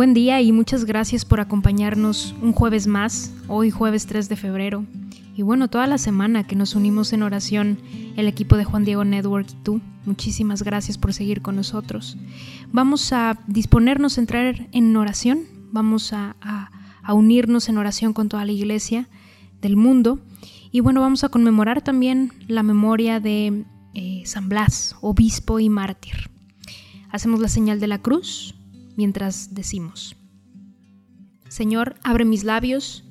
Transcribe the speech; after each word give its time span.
Buen 0.00 0.14
día 0.14 0.40
y 0.40 0.50
muchas 0.50 0.86
gracias 0.86 1.26
por 1.26 1.40
acompañarnos 1.40 2.34
un 2.40 2.54
jueves 2.54 2.86
más, 2.86 3.34
hoy 3.48 3.70
jueves 3.70 4.06
3 4.06 4.30
de 4.30 4.36
febrero. 4.36 4.86
Y 5.36 5.42
bueno, 5.42 5.68
toda 5.68 5.86
la 5.86 5.98
semana 5.98 6.46
que 6.46 6.56
nos 6.56 6.74
unimos 6.74 7.12
en 7.12 7.22
oración, 7.22 7.76
el 8.16 8.26
equipo 8.26 8.56
de 8.56 8.64
Juan 8.64 8.86
Diego 8.86 9.04
Network 9.04 9.48
y 9.50 9.62
tú, 9.62 9.82
muchísimas 10.06 10.62
gracias 10.62 10.96
por 10.96 11.12
seguir 11.12 11.42
con 11.42 11.54
nosotros. 11.54 12.16
Vamos 12.72 13.12
a 13.12 13.40
disponernos 13.46 14.16
a 14.16 14.22
entrar 14.22 14.68
en 14.72 14.96
oración, 14.96 15.40
vamos 15.70 16.14
a, 16.14 16.34
unirnos 17.06 17.68
en 17.68 17.76
oración 17.76 18.14
con 18.14 18.30
toda 18.30 18.46
la 18.46 18.52
iglesia 18.52 19.06
del 19.60 19.76
mundo. 19.76 20.18
Y 20.72 20.80
bueno, 20.80 21.02
vamos 21.02 21.24
a 21.24 21.28
conmemorar 21.28 21.82
también 21.82 22.32
la 22.48 22.62
memoria 22.62 23.20
de 23.20 23.66
eh, 23.92 24.22
San 24.24 24.48
Blas, 24.48 24.96
obispo 25.02 25.60
y 25.60 25.68
mártir. 25.68 26.30
Hacemos 27.10 27.40
la 27.40 27.48
señal 27.48 27.80
de 27.80 27.86
la 27.86 27.98
cruz 27.98 28.54
mientras 29.00 29.54
decimos, 29.54 30.14
Señor, 31.48 31.94
abre 32.02 32.26
mis 32.26 32.44
labios 32.44 33.02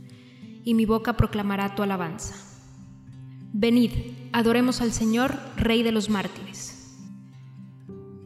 y 0.64 0.76
mi 0.76 0.86
boca 0.86 1.18
proclamará 1.18 1.74
tu 1.74 1.82
alabanza. 1.82 2.36
Venid, 3.54 3.90
adoremos 4.32 4.82
al 4.82 4.92
Señor, 4.92 5.36
Rey 5.58 5.82
de 5.82 5.92
los 5.92 6.12
mártires. 6.12 6.96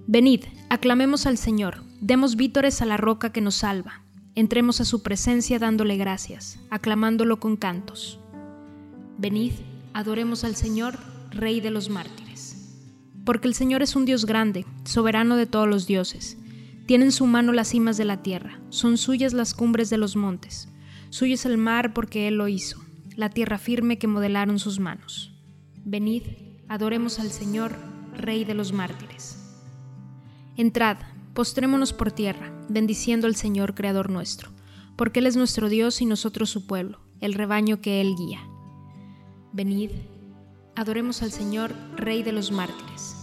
Venid, 0.08 0.42
aclamemos 0.70 1.26
al 1.26 1.38
Señor, 1.38 1.84
demos 2.02 2.36
vítores 2.36 2.82
a 2.82 2.86
la 2.86 2.98
roca 2.98 3.32
que 3.32 3.40
nos 3.40 3.56
salva, 3.56 4.04
entremos 4.36 4.82
a 4.82 4.86
su 4.86 5.02
presencia 5.02 5.58
dándole 5.58 5.96
gracias, 5.96 6.60
aclamándolo 6.70 7.40
con 7.40 7.56
cantos. 7.56 8.20
Venid, 9.18 9.54
adoremos 9.94 10.44
al 10.44 10.58
Señor, 10.58 10.98
Rey 11.32 11.62
de 11.62 11.72
los 11.72 11.90
mártires. 11.90 12.58
Porque 13.24 13.48
el 13.48 13.54
Señor 13.54 13.82
es 13.84 13.96
un 13.96 14.04
Dios 14.04 14.26
grande, 14.26 14.66
soberano 14.84 15.38
de 15.38 15.46
todos 15.46 15.70
los 15.70 15.88
dioses 15.88 16.43
tiene 16.86 17.06
en 17.06 17.12
su 17.12 17.26
mano 17.26 17.54
las 17.54 17.70
cimas 17.70 17.98
de 17.98 18.06
la 18.06 18.22
tierra, 18.22 18.60
son 18.70 18.98
suyas 18.98 19.34
las 19.34 19.54
cumbres 19.54 19.90
de 19.90 19.98
los 19.98 20.16
montes, 20.16 20.68
suyo 21.10 21.36
es 21.36 21.46
el 21.46 21.58
mar 21.58 21.94
porque 21.94 22.28
Él 22.28 22.36
lo 22.36 22.48
hizo, 22.48 22.82
la 23.16 23.30
tierra 23.30 23.58
firme 23.58 23.98
que 23.98 24.08
modelaron 24.08 24.60
sus 24.60 24.80
manos. 24.80 25.32
Venid, 25.86 26.24
adoremos 26.68 27.20
al 27.20 27.32
Señor, 27.32 27.76
Rey 28.16 28.46
de 28.46 28.54
los 28.54 28.74
mártires. 28.74 29.38
Entrad, 30.56 30.98
postrémonos 31.34 31.94
por 31.94 32.12
tierra, 32.12 32.52
bendiciendo 32.70 33.28
al 33.28 33.36
Señor, 33.36 33.76
Creador 33.76 34.10
nuestro, 34.10 34.52
porque 34.96 35.20
Él 35.20 35.28
es 35.28 35.36
nuestro 35.36 35.70
Dios 35.70 36.02
y 36.02 36.06
nosotros 36.06 36.50
su 36.50 36.68
pueblo, 36.68 37.00
el 37.22 37.34
rebaño 37.34 37.82
que 37.82 38.02
Él 38.02 38.16
guía. 38.16 38.42
Venid, 39.52 39.92
adoremos 40.76 41.24
al 41.24 41.32
Señor, 41.32 41.74
Rey 41.96 42.24
de 42.24 42.34
los 42.34 42.52
mártires. 42.52 43.23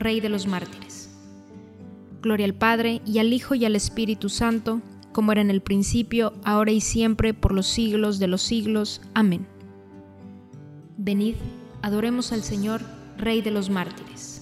Rey 0.00 0.20
de 0.20 0.30
los 0.30 0.46
mártires. 0.46 1.10
Gloria 2.22 2.46
al 2.46 2.54
Padre, 2.54 3.02
y 3.06 3.18
al 3.18 3.32
Hijo, 3.32 3.54
y 3.54 3.64
al 3.64 3.76
Espíritu 3.76 4.28
Santo, 4.28 4.80
como 5.12 5.32
era 5.32 5.40
en 5.40 5.50
el 5.50 5.60
principio, 5.60 6.32
ahora 6.42 6.72
y 6.72 6.80
siempre, 6.80 7.34
por 7.34 7.52
los 7.52 7.66
siglos 7.66 8.18
de 8.18 8.26
los 8.26 8.42
siglos. 8.42 9.02
Amén. 9.14 9.46
Venid, 10.96 11.34
adoremos 11.82 12.32
al 12.32 12.42
Señor, 12.42 12.80
Rey 13.16 13.42
de 13.42 13.50
los 13.50 13.68
mártires. 13.68 14.38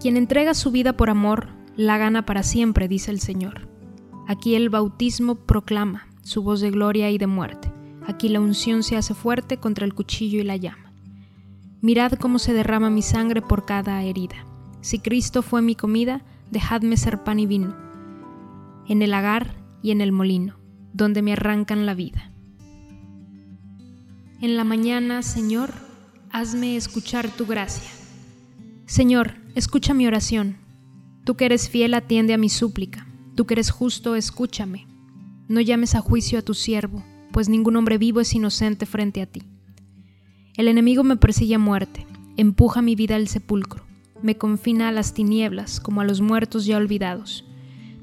Quien 0.00 0.16
entrega 0.16 0.52
su 0.54 0.72
vida 0.72 0.96
por 0.96 1.10
amor, 1.10 1.48
la 1.76 1.96
gana 1.98 2.26
para 2.26 2.42
siempre, 2.42 2.88
dice 2.88 3.12
el 3.12 3.20
Señor. 3.20 3.68
Aquí 4.26 4.56
el 4.56 4.68
bautismo 4.68 5.36
proclama 5.36 6.08
su 6.22 6.42
voz 6.42 6.60
de 6.60 6.70
gloria 6.70 7.10
y 7.10 7.18
de 7.18 7.28
muerte. 7.28 7.72
Aquí 8.06 8.28
la 8.28 8.40
unción 8.40 8.82
se 8.82 8.96
hace 8.96 9.14
fuerte 9.14 9.58
contra 9.58 9.84
el 9.84 9.94
cuchillo 9.94 10.40
y 10.40 10.44
la 10.44 10.56
llama. 10.56 10.91
Mirad 11.82 12.12
cómo 12.12 12.38
se 12.38 12.52
derrama 12.52 12.90
mi 12.90 13.02
sangre 13.02 13.42
por 13.42 13.66
cada 13.66 14.00
herida. 14.04 14.46
Si 14.82 15.00
Cristo 15.00 15.42
fue 15.42 15.62
mi 15.62 15.74
comida, 15.74 16.22
dejadme 16.52 16.96
ser 16.96 17.24
pan 17.24 17.40
y 17.40 17.46
vino, 17.46 17.76
en 18.86 19.02
el 19.02 19.10
lagar 19.10 19.56
y 19.82 19.90
en 19.90 20.00
el 20.00 20.12
molino, 20.12 20.54
donde 20.92 21.22
me 21.22 21.32
arrancan 21.32 21.84
la 21.84 21.94
vida. 21.94 22.30
En 24.40 24.56
la 24.56 24.62
mañana, 24.62 25.22
Señor, 25.22 25.72
hazme 26.30 26.76
escuchar 26.76 27.28
tu 27.28 27.46
gracia. 27.46 27.90
Señor, 28.86 29.34
escucha 29.56 29.92
mi 29.92 30.06
oración. 30.06 30.58
Tú 31.24 31.36
que 31.36 31.46
eres 31.46 31.68
fiel, 31.68 31.94
atiende 31.94 32.32
a 32.32 32.38
mi 32.38 32.48
súplica. 32.48 33.08
Tú 33.34 33.44
que 33.44 33.54
eres 33.54 33.70
justo, 33.72 34.14
escúchame. 34.14 34.86
No 35.48 35.60
llames 35.60 35.96
a 35.96 36.00
juicio 36.00 36.38
a 36.38 36.42
tu 36.42 36.54
siervo, 36.54 37.04
pues 37.32 37.48
ningún 37.48 37.74
hombre 37.74 37.98
vivo 37.98 38.20
es 38.20 38.32
inocente 38.34 38.86
frente 38.86 39.20
a 39.20 39.26
ti. 39.26 39.42
El 40.54 40.68
enemigo 40.68 41.02
me 41.02 41.16
persigue 41.16 41.54
a 41.54 41.58
muerte, 41.58 42.06
empuja 42.36 42.82
mi 42.82 42.94
vida 42.94 43.16
al 43.16 43.26
sepulcro, 43.26 43.84
me 44.22 44.36
confina 44.36 44.88
a 44.88 44.92
las 44.92 45.14
tinieblas 45.14 45.80
como 45.80 46.02
a 46.02 46.04
los 46.04 46.20
muertos 46.20 46.66
ya 46.66 46.76
olvidados. 46.76 47.46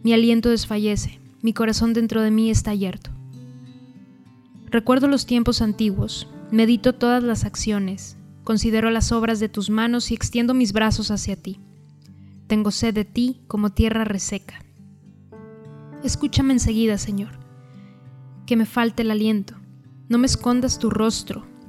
Mi 0.01 0.13
aliento 0.13 0.49
desfallece, 0.49 1.19
mi 1.43 1.53
corazón 1.53 1.93
dentro 1.93 2.23
de 2.23 2.31
mí 2.31 2.49
está 2.49 2.71
abierto. 2.71 3.11
Recuerdo 4.71 5.07
los 5.07 5.27
tiempos 5.27 5.61
antiguos, 5.61 6.27
medito 6.51 6.93
todas 6.93 7.21
las 7.21 7.45
acciones, 7.45 8.17
considero 8.43 8.89
las 8.89 9.11
obras 9.11 9.39
de 9.39 9.49
tus 9.49 9.69
manos 9.69 10.09
y 10.09 10.15
extiendo 10.15 10.55
mis 10.55 10.73
brazos 10.73 11.11
hacia 11.11 11.35
ti. 11.35 11.59
Tengo 12.47 12.71
sed 12.71 12.95
de 12.95 13.05
ti 13.05 13.41
como 13.47 13.69
tierra 13.69 14.05
reseca. 14.05 14.65
Escúchame 16.03 16.53
enseguida, 16.53 16.97
Señor, 16.97 17.37
que 18.47 18.55
me 18.55 18.65
falte 18.65 19.03
el 19.03 19.11
aliento. 19.11 19.53
No 20.07 20.17
me 20.17 20.25
escondas 20.25 20.79
tu 20.79 20.89
rostro, 20.89 21.45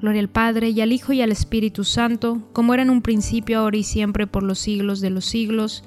Gloria 0.00 0.22
al 0.22 0.30
Padre, 0.30 0.70
y 0.70 0.80
al 0.80 0.92
Hijo, 0.92 1.12
y 1.12 1.20
al 1.20 1.30
Espíritu 1.30 1.84
Santo, 1.84 2.40
como 2.54 2.72
era 2.72 2.82
en 2.82 2.90
un 2.90 3.02
principio, 3.02 3.58
ahora 3.58 3.76
y 3.76 3.82
siempre, 3.82 4.26
por 4.26 4.42
los 4.42 4.58
siglos 4.58 5.02
de 5.02 5.10
los 5.10 5.26
siglos. 5.26 5.84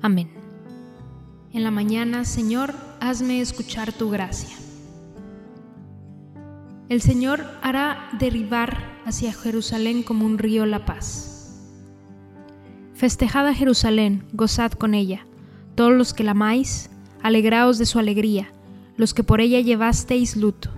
Amén. 0.00 0.28
En 1.52 1.62
la 1.62 1.70
mañana, 1.70 2.24
Señor, 2.24 2.74
hazme 2.98 3.40
escuchar 3.40 3.92
tu 3.92 4.10
gracia. 4.10 4.56
El 6.88 7.00
Señor 7.00 7.46
hará 7.62 8.08
derribar 8.18 9.00
hacia 9.06 9.32
Jerusalén 9.32 10.02
como 10.02 10.26
un 10.26 10.38
río 10.38 10.66
la 10.66 10.84
paz. 10.84 11.60
Festejad 12.94 13.46
a 13.46 13.54
Jerusalén, 13.54 14.24
gozad 14.32 14.72
con 14.72 14.94
ella, 14.94 15.24
todos 15.76 15.92
los 15.92 16.14
que 16.14 16.24
la 16.24 16.32
amáis, 16.32 16.90
alegraos 17.22 17.78
de 17.78 17.86
su 17.86 18.00
alegría, 18.00 18.52
los 18.96 19.14
que 19.14 19.22
por 19.22 19.40
ella 19.40 19.60
llevasteis 19.60 20.36
luto. 20.36 20.70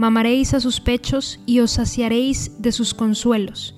Mamaréis 0.00 0.54
a 0.54 0.60
sus 0.60 0.80
pechos 0.80 1.40
y 1.44 1.60
os 1.60 1.72
saciaréis 1.72 2.62
de 2.62 2.72
sus 2.72 2.94
consuelos, 2.94 3.74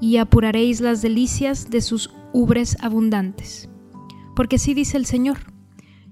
y 0.00 0.16
apuraréis 0.16 0.80
las 0.80 1.00
delicias 1.00 1.70
de 1.70 1.80
sus 1.80 2.10
ubres 2.32 2.76
abundantes. 2.80 3.68
Porque 4.34 4.56
así 4.56 4.74
dice 4.74 4.96
el 4.96 5.06
Señor, 5.06 5.38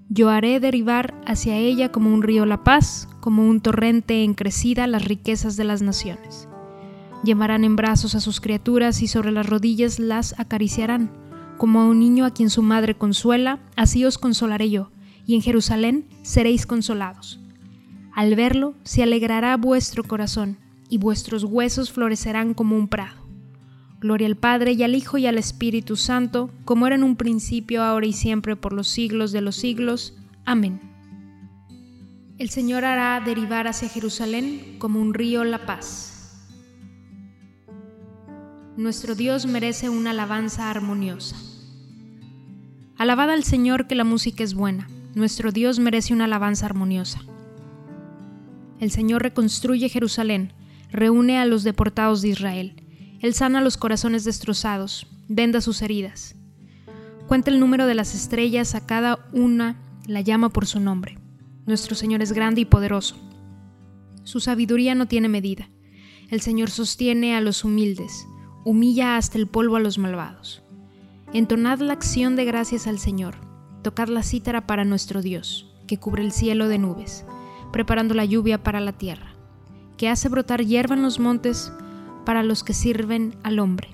yo 0.09 0.31
haré 0.31 0.61
derribar 0.61 1.21
hacia 1.27 1.57
ella 1.57 1.91
como 1.91 2.15
un 2.15 2.23
río 2.23 2.47
la 2.47 2.63
paz, 2.63 3.09
como 3.19 3.49
un 3.49 3.61
torrente 3.61 4.23
en 4.23 4.35
crecida 4.35 4.87
las 4.87 5.05
riquezas 5.05 5.57
de 5.57 5.65
las 5.65 5.83
naciones. 5.83 6.49
Llevarán 7.25 7.65
en 7.65 7.75
brazos 7.75 8.15
a 8.15 8.21
sus 8.21 8.41
criaturas 8.41 9.03
y 9.03 9.09
sobre 9.09 9.33
las 9.33 9.47
rodillas 9.47 9.99
las 9.99 10.39
acariciarán, 10.39 11.11
como 11.57 11.81
a 11.81 11.87
un 11.87 11.99
niño 11.99 12.27
a 12.27 12.31
quien 12.31 12.51
su 12.51 12.63
madre 12.63 12.95
consuela, 12.97 13.59
así 13.75 14.05
os 14.05 14.19
consolaré 14.19 14.71
yo, 14.71 14.93
y 15.27 15.35
en 15.35 15.43
Jerusalén 15.43 16.07
seréis 16.23 16.65
consolados. 16.65 17.41
Al 18.19 18.35
verlo 18.35 18.75
se 18.83 19.05
alegrará 19.05 19.57
vuestro 19.57 20.03
corazón, 20.03 20.59
y 20.89 20.99
vuestros 20.99 21.45
huesos 21.45 21.93
florecerán 21.93 22.53
como 22.53 22.75
un 22.77 22.89
prado. 22.89 23.23
Gloria 24.01 24.27
al 24.27 24.35
Padre 24.35 24.73
y 24.73 24.83
al 24.83 24.97
Hijo 24.97 25.19
y 25.19 25.27
al 25.29 25.39
Espíritu 25.39 25.95
Santo, 25.95 26.51
como 26.65 26.89
era 26.89 26.97
en 26.97 27.05
un 27.05 27.15
principio, 27.15 27.81
ahora 27.81 28.07
y 28.07 28.13
siempre, 28.13 28.57
por 28.57 28.73
los 28.73 28.89
siglos 28.89 29.31
de 29.31 29.41
los 29.41 29.55
siglos. 29.55 30.19
Amén. 30.45 30.81
El 32.39 32.51
Señor 32.51 32.85
hará 32.85 33.25
derivar 33.25 33.69
hacia 33.69 33.89
Jerusalén 33.89 34.79
como 34.81 35.01
un 35.01 35.15
río 35.15 35.45
la 35.45 35.65
paz. 35.65 36.45
Nuestro 38.77 39.15
Dios 39.15 39.47
merece 39.47 39.91
una 39.91 40.11
alabanza 40.11 40.71
armoniosa. 40.71 41.37
Alabad 42.97 43.31
al 43.31 43.45
Señor 43.45 43.87
que 43.87 43.95
la 43.95 44.03
música 44.03 44.43
es 44.43 44.55
buena. 44.55 44.91
Nuestro 45.15 45.53
Dios 45.53 45.79
merece 45.79 46.13
una 46.13 46.25
alabanza 46.25 46.67
armoniosa. 46.67 47.21
El 48.81 48.91
Señor 48.91 49.23
reconstruye 49.23 49.89
Jerusalén, 49.89 50.53
reúne 50.91 51.39
a 51.39 51.45
los 51.45 51.65
deportados 51.65 52.23
de 52.23 52.29
Israel. 52.29 52.83
Él 53.21 53.35
sana 53.35 53.61
los 53.61 53.77
corazones 53.77 54.25
destrozados, 54.25 55.07
venda 55.29 55.61
sus 55.61 55.83
heridas. 55.83 56.37
Cuenta 57.27 57.51
el 57.51 57.61
número 57.61 57.87
de 57.87 57.95
las 57.95 58.15
estrellas, 58.15 58.75
a 58.75 58.87
cada 58.87 59.29
una 59.33 59.77
la 60.07 60.21
llama 60.21 60.49
por 60.49 60.67
su 60.67 60.81
nombre. 60.81 61.19
Nuestro 61.67 61.95
Señor 61.95 62.23
es 62.23 62.33
grande 62.33 62.63
y 62.63 62.65
poderoso. 62.65 63.17
Su 64.25 64.41
sabiduría 64.41 64.95
no 64.95 65.07
tiene 65.07 65.29
medida. 65.29 65.69
El 66.31 66.41
Señor 66.41 66.71
sostiene 66.71 67.35
a 67.37 67.41
los 67.41 67.65
humildes 67.65 68.27
humilla 68.69 69.17
hasta 69.17 69.39
el 69.39 69.47
polvo 69.47 69.77
a 69.77 69.81
los 69.81 69.97
malvados. 69.97 70.63
Entonad 71.33 71.81
la 71.81 71.95
acción 71.95 72.37
de 72.37 72.45
gracias 72.45 72.87
al 72.87 72.99
Señor, 72.99 73.37
tocad 73.83 74.09
la 74.09 74.23
cítara 74.23 74.67
para 74.67 74.85
nuestro 74.85 75.23
Dios, 75.23 75.75
que 75.87 75.99
cubre 75.99 76.23
el 76.23 76.33
cielo 76.33 76.69
de 76.69 76.79
nubes, 76.79 77.25
preparando 77.73 78.15
la 78.15 78.25
lluvia 78.25 78.63
para 78.63 78.81
la 78.81 78.93
tierra, 78.93 79.33
que 79.97 80.09
hace 80.09 80.29
brotar 80.29 80.65
hierba 80.65 80.95
en 80.95 81.03
los 81.03 81.19
montes 81.19 81.73
para 82.25 82.43
los 82.43 82.65
que 82.65 82.75
sirven 82.75 83.37
al 83.43 83.59
hombre, 83.59 83.89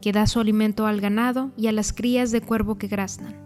que 0.00 0.12
da 0.12 0.26
su 0.26 0.40
alimento 0.40 0.86
al 0.86 1.00
ganado 1.00 1.52
y 1.56 1.66
a 1.66 1.72
las 1.72 1.92
crías 1.92 2.30
de 2.30 2.40
cuervo 2.40 2.78
que 2.78 2.88
graznan. 2.88 3.36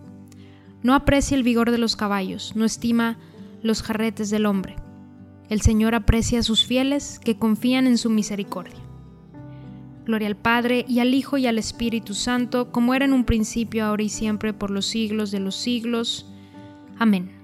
No 0.83 0.95
aprecia 0.95 1.37
el 1.37 1.43
vigor 1.43 1.71
de 1.71 1.79
los 1.79 1.97
caballos, 1.97 2.53
no 2.57 2.65
estima 2.65 3.19
los 3.63 3.83
jarretes 3.83 4.31
del 4.31 4.47
hombre. 4.47 4.77
El 5.49 5.61
Señor 5.61 5.95
aprecia 5.95 6.41
a 6.41 6.43
sus 6.43 6.65
fieles 6.65 7.19
que 7.19 7.39
confían 7.39 7.87
en 7.87 7.99
su 7.99 8.11
misericordia. 8.11 8.81
Gloria 10.05 10.29
al 10.29 10.37
Padre 10.37 10.85
y 10.87 11.01
al 11.01 11.15
Hijo 11.15 11.39
y 11.39 11.47
al 11.47 11.59
Espíritu 11.59 12.13
Santo, 12.15 12.71
como 12.71 12.95
era 12.95 13.07
en 13.07 13.15
un 13.15 13.25
principio, 13.25 13.85
ahora 13.85 14.03
y 14.03 14.11
siempre, 14.11 14.53
por 14.53 14.71
los 14.71 14.87
siglos 14.87 15.31
de 15.31 15.41
los 15.41 15.57
siglos. 15.57 16.27
Amén. 16.99 17.44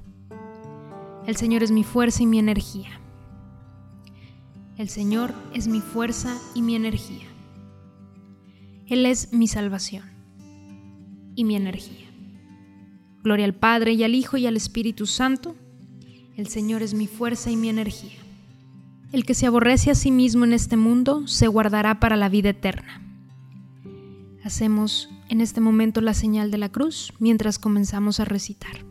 El 1.27 1.35
Señor 1.35 1.61
es 1.61 1.69
mi 1.71 1.83
fuerza 1.83 2.23
y 2.23 2.25
mi 2.25 2.39
energía. 2.39 2.99
El 4.77 4.89
Señor 4.89 5.33
es 5.53 5.67
mi 5.67 5.79
fuerza 5.79 6.35
y 6.55 6.63
mi 6.63 6.75
energía. 6.75 7.27
Él 8.87 9.05
es 9.05 9.31
mi 9.31 9.47
salvación 9.47 10.03
y 11.35 11.43
mi 11.43 11.55
energía. 11.55 12.09
Gloria 13.23 13.45
al 13.45 13.53
Padre 13.53 13.93
y 13.93 14.03
al 14.03 14.15
Hijo 14.15 14.37
y 14.37 14.47
al 14.47 14.57
Espíritu 14.57 15.05
Santo. 15.05 15.55
El 16.35 16.47
Señor 16.47 16.81
es 16.81 16.95
mi 16.95 17.05
fuerza 17.05 17.51
y 17.51 17.55
mi 17.55 17.69
energía. 17.69 18.17
El 19.11 19.23
que 19.23 19.35
se 19.35 19.45
aborrece 19.45 19.91
a 19.91 19.95
sí 19.95 20.09
mismo 20.09 20.43
en 20.43 20.53
este 20.53 20.75
mundo 20.75 21.27
se 21.27 21.47
guardará 21.47 21.99
para 21.99 22.15
la 22.15 22.29
vida 22.29 22.49
eterna. 22.49 22.99
Hacemos 24.43 25.07
en 25.29 25.39
este 25.39 25.61
momento 25.61 26.01
la 26.01 26.15
señal 26.15 26.49
de 26.49 26.57
la 26.57 26.69
cruz 26.69 27.13
mientras 27.19 27.59
comenzamos 27.59 28.19
a 28.19 28.25
recitar. 28.25 28.90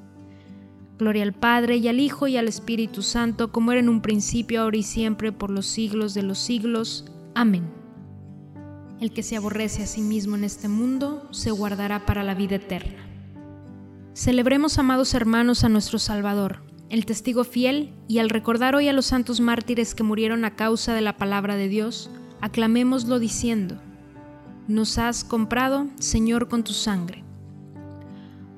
Gloria 1.01 1.23
al 1.23 1.33
Padre 1.33 1.77
y 1.77 1.87
al 1.87 1.99
Hijo 1.99 2.27
y 2.27 2.37
al 2.37 2.47
Espíritu 2.47 3.01
Santo, 3.01 3.51
como 3.51 3.71
era 3.71 3.81
en 3.81 3.89
un 3.89 4.03
principio, 4.03 4.61
ahora 4.61 4.77
y 4.77 4.83
siempre, 4.83 5.31
por 5.31 5.49
los 5.49 5.65
siglos 5.65 6.13
de 6.13 6.21
los 6.21 6.37
siglos. 6.37 7.05
Amén. 7.33 7.63
El 8.99 9.11
que 9.11 9.23
se 9.23 9.35
aborrece 9.35 9.81
a 9.81 9.87
sí 9.87 10.01
mismo 10.01 10.35
en 10.35 10.43
este 10.43 10.67
mundo, 10.67 11.27
se 11.31 11.49
guardará 11.49 12.05
para 12.05 12.21
la 12.21 12.35
vida 12.35 12.57
eterna. 12.57 13.03
Celebremos, 14.13 14.77
amados 14.77 15.15
hermanos, 15.15 15.63
a 15.63 15.69
nuestro 15.69 15.97
Salvador, 15.97 16.61
el 16.91 17.07
testigo 17.07 17.45
fiel, 17.45 17.95
y 18.07 18.19
al 18.19 18.29
recordar 18.29 18.75
hoy 18.75 18.87
a 18.87 18.93
los 18.93 19.07
santos 19.07 19.39
mártires 19.39 19.95
que 19.95 20.03
murieron 20.03 20.45
a 20.45 20.55
causa 20.55 20.93
de 20.93 21.01
la 21.01 21.17
palabra 21.17 21.55
de 21.55 21.67
Dios, 21.67 22.11
aclamémoslo 22.41 23.17
diciendo, 23.17 23.81
nos 24.67 24.99
has 24.99 25.23
comprado, 25.23 25.87
Señor, 25.97 26.47
con 26.47 26.63
tu 26.63 26.73
sangre. 26.73 27.23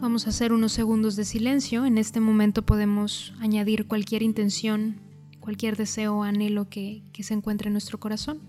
Vamos 0.00 0.26
a 0.26 0.30
hacer 0.30 0.52
unos 0.52 0.72
segundos 0.72 1.16
de 1.16 1.24
silencio. 1.24 1.86
En 1.86 1.98
este 1.98 2.20
momento 2.20 2.62
podemos 2.62 3.32
añadir 3.40 3.86
cualquier 3.86 4.22
intención, 4.22 5.00
cualquier 5.40 5.76
deseo 5.76 6.16
o 6.16 6.22
anhelo 6.24 6.68
que, 6.68 7.02
se 7.20 7.32
encuentre 7.32 7.68
en 7.68 7.74
nuestro 7.74 7.98
corazón. 7.98 8.40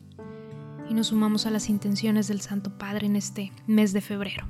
Y 0.90 0.94
nos 0.94 1.08
sumamos 1.08 1.46
a 1.46 1.52
las 1.52 1.70
intenciones 1.70 2.28
del 2.28 2.42
Santo 2.42 2.78
Padre 2.78 3.08
en 3.08 3.16
este 3.16 3.52
mes 3.68 3.94
de 3.94 4.02
febrero. 4.02 4.46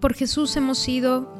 Por 0.00 0.14
Jesús 0.14 0.56
hemos 0.56 0.78
sido 0.78 1.39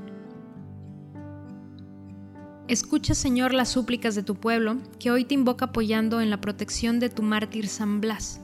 Escucha, 2.71 3.15
Señor, 3.15 3.53
las 3.53 3.67
súplicas 3.67 4.15
de 4.15 4.23
tu 4.23 4.35
pueblo, 4.35 4.77
que 4.97 5.11
hoy 5.11 5.25
te 5.25 5.33
invoca 5.33 5.65
apoyando 5.65 6.21
en 6.21 6.29
la 6.29 6.39
protección 6.39 7.01
de 7.01 7.09
tu 7.09 7.21
mártir 7.21 7.67
San 7.67 7.99
Blas. 7.99 8.39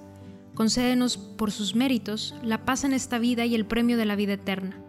Concédenos, 0.53 1.15
por 1.15 1.49
sus 1.49 1.75
méritos, 1.75 2.35
la 2.43 2.65
paz 2.65 2.83
en 2.83 2.91
esta 2.91 3.19
vida 3.19 3.45
y 3.45 3.55
el 3.55 3.65
premio 3.65 3.95
de 3.95 4.03
la 4.03 4.17
vida 4.17 4.33
eterna. 4.33 4.83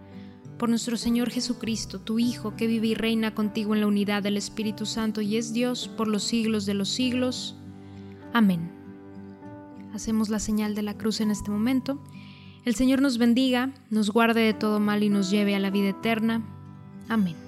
Por 0.58 0.68
nuestro 0.68 0.96
Señor 0.96 1.30
Jesucristo, 1.30 2.00
tu 2.00 2.18
Hijo, 2.18 2.56
que 2.56 2.66
vive 2.66 2.88
y 2.88 2.94
reina 2.96 3.32
contigo 3.32 3.76
en 3.76 3.80
la 3.80 3.86
unidad 3.86 4.24
del 4.24 4.36
Espíritu 4.36 4.86
Santo 4.86 5.20
y 5.20 5.36
es 5.36 5.52
Dios 5.52 5.86
por 5.86 6.08
los 6.08 6.24
siglos 6.24 6.66
de 6.66 6.74
los 6.74 6.88
siglos. 6.88 7.54
Amén. 8.32 8.72
Hacemos 9.94 10.30
la 10.30 10.40
señal 10.40 10.74
de 10.74 10.82
la 10.82 10.98
cruz 10.98 11.20
en 11.20 11.30
este 11.30 11.52
momento. 11.52 12.02
El 12.64 12.74
Señor 12.74 13.00
nos 13.00 13.18
bendiga, 13.18 13.72
nos 13.88 14.10
guarde 14.10 14.40
de 14.40 14.52
todo 14.52 14.80
mal 14.80 15.04
y 15.04 15.10
nos 15.10 15.30
lleve 15.30 15.54
a 15.54 15.60
la 15.60 15.70
vida 15.70 15.90
eterna. 15.90 16.44
Amén. 17.08 17.47